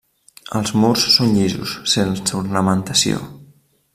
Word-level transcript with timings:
Els 0.59 0.71
murs 0.83 1.03
són 1.15 1.35
llisos, 1.35 1.75
sense 1.93 2.37
ornamentació. 2.41 3.23